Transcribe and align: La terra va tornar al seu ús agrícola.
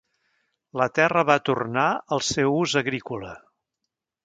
La 0.81 0.87
terra 0.99 1.23
va 1.31 1.35
tornar 1.51 1.85
al 2.17 2.25
seu 2.31 2.57
ús 2.65 2.75
agrícola. 2.83 3.37